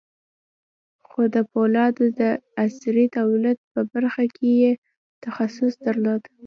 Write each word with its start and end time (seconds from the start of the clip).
خو 1.07 1.21
د 1.35 1.37
پولادو 1.51 2.05
د 2.19 2.21
عصري 2.63 3.05
توليد 3.17 3.57
په 3.71 3.79
برخه 3.91 4.23
کې 4.35 4.49
يې 4.61 4.71
تخصص 5.23 5.73
درلود. 5.85 6.21